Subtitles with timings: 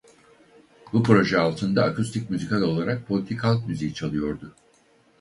[0.93, 4.55] Bu proje altında akustik müzikal olarak politik halk müziği çalıyordu.